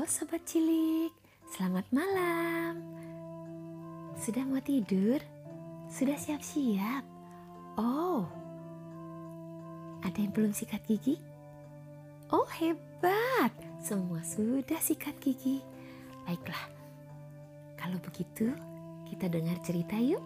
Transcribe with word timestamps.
Halo 0.00 0.08
sobat 0.08 0.40
cilik, 0.48 1.12
selamat 1.52 1.84
malam. 1.92 2.80
Sudah 4.16 4.48
mau 4.48 4.56
tidur? 4.64 5.20
Sudah 5.92 6.16
siap-siap? 6.16 7.04
Oh, 7.76 8.24
ada 10.00 10.16
yang 10.16 10.32
belum 10.32 10.56
sikat 10.56 10.80
gigi? 10.88 11.20
Oh 12.32 12.48
hebat, 12.48 13.52
semua 13.76 14.24
sudah 14.24 14.80
sikat 14.80 15.20
gigi. 15.20 15.60
Baiklah, 16.24 16.64
kalau 17.76 18.00
begitu 18.00 18.56
kita 19.04 19.28
dengar 19.28 19.60
cerita 19.60 20.00
yuk. 20.00 20.24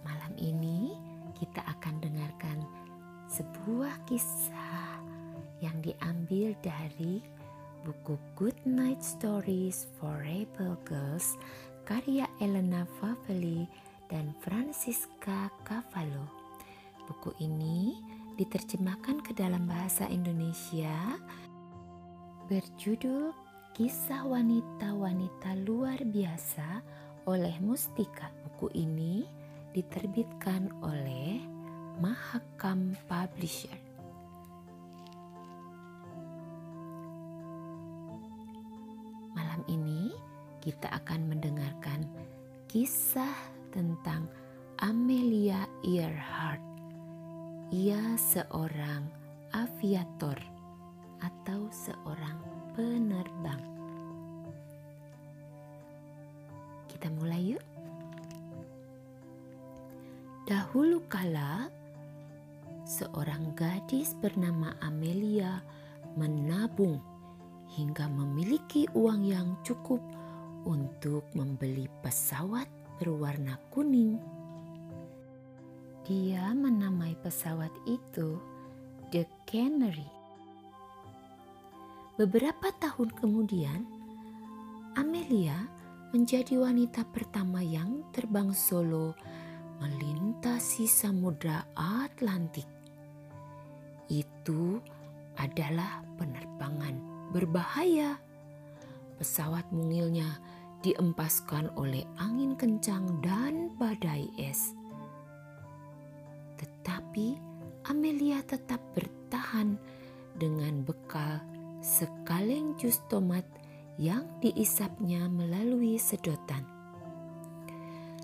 Malam 0.00 0.32
ini 0.40 0.96
kita 1.36 1.60
akan 1.76 2.00
dengarkan 2.00 2.64
sebuah 3.28 4.00
kisah 4.08 4.96
yang 5.60 5.76
diambil 5.84 6.56
dari 6.64 7.20
buku 7.82 8.14
Good 8.38 8.62
Night 8.62 9.02
Stories 9.02 9.90
for 9.98 10.22
Rebel 10.22 10.78
Girls 10.86 11.34
karya 11.82 12.30
Elena 12.38 12.86
Favelli 13.02 13.66
dan 14.06 14.30
Francisca 14.38 15.50
Cavallo. 15.66 16.30
Buku 17.10 17.34
ini 17.42 17.98
diterjemahkan 18.38 19.26
ke 19.26 19.34
dalam 19.34 19.66
bahasa 19.66 20.06
Indonesia 20.06 20.94
berjudul 22.46 23.34
Kisah 23.74 24.30
Wanita-Wanita 24.30 25.58
Luar 25.66 25.98
Biasa 26.06 26.86
oleh 27.26 27.58
Mustika. 27.58 28.30
Buku 28.46 28.70
ini 28.78 29.26
diterbitkan 29.74 30.70
oleh 30.86 31.42
Mahakam 31.98 32.94
Publisher. 33.10 33.91
Ini 39.66 40.14
kita 40.62 40.86
akan 40.90 41.26
mendengarkan 41.26 42.06
kisah 42.70 43.34
tentang 43.74 44.30
Amelia 44.78 45.66
Earhart. 45.82 46.62
Ia 47.74 48.14
seorang 48.18 49.06
aviator 49.52 50.38
atau 51.22 51.68
seorang 51.70 52.38
penerbang. 52.74 53.62
Kita 56.88 57.08
mulai 57.12 57.56
yuk. 57.56 57.64
Dahulu 60.46 61.06
kala, 61.06 61.70
seorang 62.82 63.54
gadis 63.54 64.18
bernama 64.18 64.74
Amelia 64.82 65.62
menabung 66.18 67.00
hingga 67.72 68.08
memiliki 68.08 68.84
uang 68.92 69.24
yang 69.24 69.56
cukup 69.64 70.00
untuk 70.68 71.24
membeli 71.32 71.88
pesawat 72.04 72.68
berwarna 73.00 73.58
kuning. 73.72 74.20
Dia 76.06 76.52
menamai 76.52 77.16
pesawat 77.18 77.70
itu 77.86 78.38
The 79.10 79.26
Canary. 79.48 80.06
Beberapa 82.18 82.70
tahun 82.76 83.10
kemudian, 83.16 83.80
Amelia 84.94 85.56
menjadi 86.12 86.60
wanita 86.60 87.08
pertama 87.08 87.64
yang 87.64 88.04
terbang 88.12 88.52
solo 88.52 89.16
melintasi 89.80 90.84
Samudra 90.84 91.64
Atlantik. 91.72 92.68
Itu 94.12 94.78
adalah 95.40 96.04
penerbangan 96.20 97.11
berbahaya. 97.32 98.20
Pesawat 99.16 99.64
mungilnya 99.72 100.38
diempaskan 100.84 101.72
oleh 101.80 102.04
angin 102.20 102.52
kencang 102.58 103.24
dan 103.24 103.72
badai 103.80 104.28
es. 104.36 104.76
Tetapi 106.60 107.38
Amelia 107.88 108.44
tetap 108.44 108.78
bertahan 108.94 109.74
dengan 110.36 110.86
bekal 110.86 111.42
sekaleng 111.82 112.78
jus 112.78 113.02
tomat 113.10 113.42
yang 113.98 114.28
diisapnya 114.38 115.26
melalui 115.26 115.98
sedotan. 115.98 116.62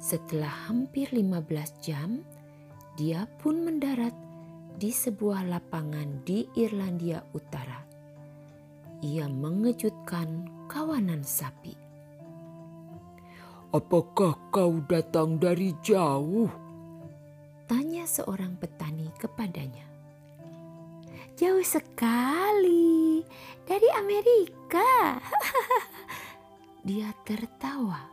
Setelah 0.00 0.70
hampir 0.70 1.10
15 1.10 1.82
jam, 1.82 2.22
dia 2.94 3.26
pun 3.42 3.62
mendarat 3.66 4.14
di 4.80 4.94
sebuah 4.94 5.44
lapangan 5.44 6.24
di 6.24 6.48
Irlandia 6.56 7.20
Utara 7.36 7.89
ia 9.00 9.24
mengejutkan 9.28 10.44
kawanan 10.68 11.24
sapi. 11.24 11.72
Apakah 13.72 14.36
kau 14.52 14.82
datang 14.84 15.40
dari 15.40 15.72
jauh? 15.80 16.50
Tanya 17.64 18.04
seorang 18.04 18.58
petani 18.60 19.08
kepadanya. 19.16 19.86
Jauh 21.38 21.64
sekali, 21.64 23.24
dari 23.64 23.88
Amerika. 23.96 25.16
Dia 26.88 27.08
tertawa. 27.24 28.04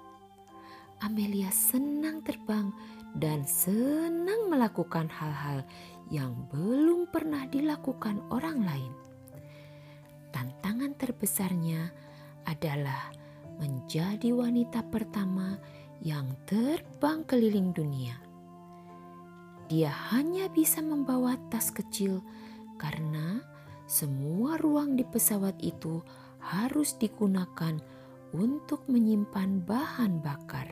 Amelia 1.03 1.51
senang 1.51 2.23
terbang 2.23 2.71
dan 3.17 3.43
senang 3.43 4.47
melakukan 4.47 5.09
hal-hal 5.09 5.65
yang 6.07 6.33
belum 6.53 7.09
pernah 7.11 7.43
dilakukan 7.49 8.23
orang 8.31 8.63
lain 8.63 9.06
tantangan 10.37 10.93
terbesarnya 10.93 11.89
adalah 12.45 13.09
menjadi 13.57 14.29
wanita 14.37 14.85
pertama 14.93 15.57
yang 16.05 16.29
terbang 16.45 17.25
keliling 17.25 17.73
dunia. 17.73 18.13
Dia 19.65 19.89
hanya 20.13 20.45
bisa 20.53 20.85
membawa 20.85 21.33
tas 21.49 21.73
kecil 21.73 22.21
karena 22.77 23.41
semua 23.89 24.61
ruang 24.61 24.93
di 24.93 25.01
pesawat 25.01 25.57
itu 25.57 26.05
harus 26.37 26.93
digunakan 27.01 27.81
untuk 28.29 28.85
menyimpan 28.85 29.65
bahan 29.65 30.21
bakar. 30.21 30.69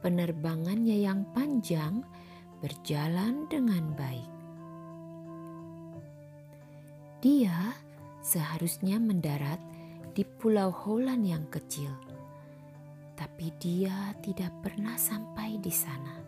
Penerbangannya 0.00 1.04
yang 1.04 1.28
panjang 1.36 2.00
berjalan 2.64 3.44
dengan 3.52 3.92
baik. 3.92 4.30
Dia 7.20 7.76
seharusnya 8.22 9.02
mendarat 9.02 9.58
di 10.14 10.22
Pulau 10.22 10.70
Holland 10.70 11.26
yang 11.26 11.44
kecil, 11.50 11.90
tapi 13.18 13.50
dia 13.58 14.14
tidak 14.22 14.54
pernah 14.62 14.94
sampai 14.94 15.58
di 15.58 15.72
sana. 15.74 16.22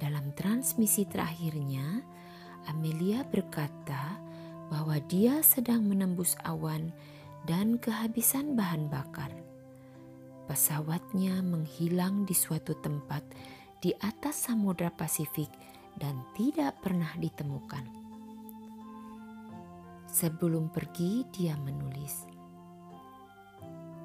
Dalam 0.00 0.32
transmisi 0.32 1.04
terakhirnya, 1.04 2.00
Amelia 2.70 3.26
berkata 3.26 4.16
bahwa 4.70 4.96
dia 5.10 5.42
sedang 5.44 5.84
menembus 5.84 6.38
awan 6.46 6.94
dan 7.44 7.76
kehabisan 7.76 8.56
bahan 8.56 8.88
bakar. 8.88 9.28
Pesawatnya 10.48 11.42
menghilang 11.44 12.24
di 12.24 12.34
suatu 12.34 12.74
tempat 12.78 13.22
di 13.82 13.92
atas 14.00 14.48
Samudra 14.48 14.90
Pasifik 14.92 15.50
dan 15.96 16.20
tidak 16.36 16.80
pernah 16.80 17.12
ditemukan. 17.18 17.99
Sebelum 20.20 20.68
pergi, 20.68 21.24
dia 21.32 21.56
menulis, 21.56 22.28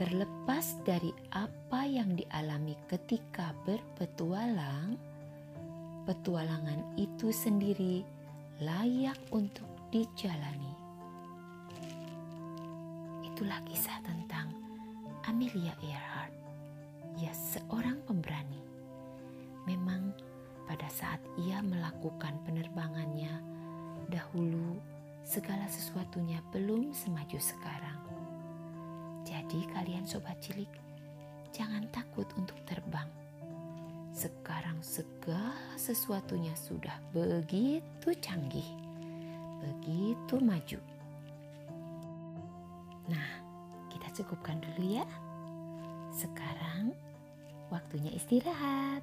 Terlepas 0.00 0.80
dari 0.88 1.12
apa 1.36 1.84
yang 1.84 2.16
dialami 2.16 2.72
ketika 2.88 3.52
berpetualang, 3.68 4.96
petualangan 6.08 6.96
itu 6.96 7.28
sendiri 7.28 8.00
layak 8.64 9.20
untuk 9.36 9.68
dijalani. 9.92 10.72
Itulah 13.20 13.60
kisah 13.68 14.00
tentang 14.00 14.48
Amelia 15.28 15.76
Earhart. 15.84 16.49
Ia 17.20 17.32
seorang 17.36 18.00
pemberani. 18.08 18.64
Memang 19.68 20.16
pada 20.64 20.88
saat 20.88 21.20
ia 21.36 21.60
melakukan 21.60 22.40
penerbangannya, 22.48 23.44
dahulu 24.08 24.80
segala 25.20 25.68
sesuatunya 25.68 26.40
belum 26.48 26.96
semaju 26.96 27.36
sekarang. 27.36 28.00
Jadi 29.28 29.68
kalian 29.68 30.08
sobat 30.08 30.40
cilik, 30.40 30.72
jangan 31.52 31.84
takut 31.92 32.24
untuk 32.40 32.56
terbang. 32.64 33.06
Sekarang 34.16 34.80
segala 34.80 35.76
sesuatunya 35.76 36.56
sudah 36.56 36.96
begitu 37.12 38.16
canggih, 38.16 38.66
begitu 39.60 40.40
maju. 40.40 40.80
Nah, 43.12 43.28
kita 43.92 44.08
cukupkan 44.16 44.56
dulu 44.64 44.98
ya. 44.98 45.06
Sekarang 46.10 46.90
waktunya 47.70 48.12
istirahat. 48.14 49.02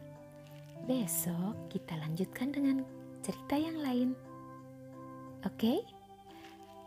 Besok 0.86 1.58
kita 1.74 1.98
lanjutkan 1.98 2.54
dengan 2.54 2.84
cerita 3.26 3.56
yang 3.58 3.80
lain. 3.82 4.10
Oke? 5.44 5.84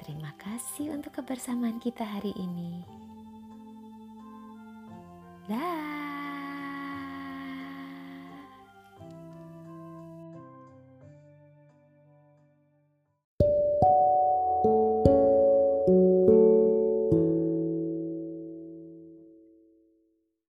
Terima 0.01 0.33
kasih 0.41 0.97
untuk 0.97 1.21
kebersamaan 1.21 1.77
kita 1.77 2.05
hari 2.07 2.33
ini. 2.37 2.81
Dah. 5.51 6.10